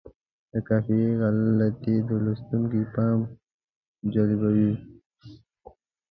د 0.51 0.53
قافیې 0.67 1.07
غلطي 1.21 1.95
د 2.07 2.09
لوستونکي 2.25 2.81
پام 2.93 3.19
جلبوي. 4.13 4.73